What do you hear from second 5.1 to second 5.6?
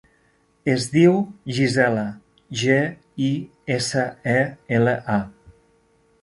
a.